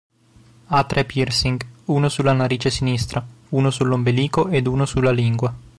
Ha 0.69 0.83
tre 0.85 1.05
piercing: 1.05 1.59
uno 1.85 2.09
sulla 2.09 2.33
narice 2.33 2.71
sinistra, 2.71 3.23
uno 3.49 3.69
sull'ombelico 3.69 4.47
ed 4.47 4.65
uno 4.65 4.85
sulla 4.87 5.11
lingua. 5.11 5.53